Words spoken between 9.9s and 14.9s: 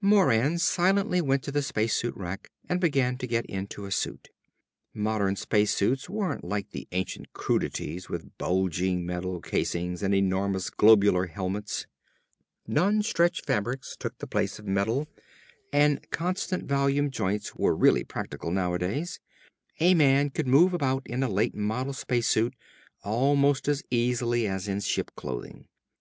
and enormous globular helmets. Non stretch fabrics took the place of